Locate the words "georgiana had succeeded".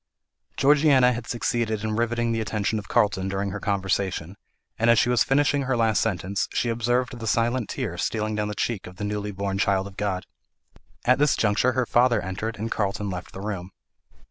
0.57-1.83